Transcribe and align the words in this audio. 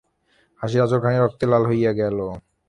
হাসির 0.61 0.83
আঁচলখানি 0.83 1.17
রক্তে 1.19 1.45
লাল 1.51 1.63
হইয়া 1.69 1.91
গেল। 1.99 2.17